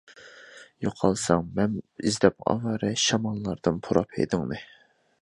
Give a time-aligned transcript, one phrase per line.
[0.85, 4.65] يوقالساڭ مەن ئىزدەپ ئاۋارە، شاماللاردىن پۇراپ ھىدىڭنى.